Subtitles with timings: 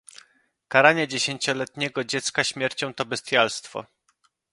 [0.67, 3.85] Karanie dziesięcioletniego dziecka śmiercią to bestialstwo